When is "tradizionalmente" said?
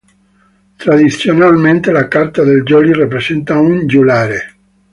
0.77-1.91